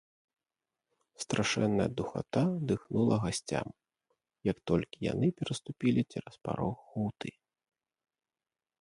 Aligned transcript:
Страшэнная 1.23 1.87
духата 1.99 2.41
дыхнула 2.71 3.15
гасцям, 3.25 3.67
як 4.51 4.57
толькі 4.73 4.97
яны 5.13 5.27
пераступілі 5.41 6.01
цераз 6.11 6.35
парог 6.49 6.75
гуты. 6.93 7.29